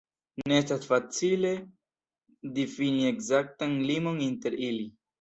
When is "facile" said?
0.91-1.51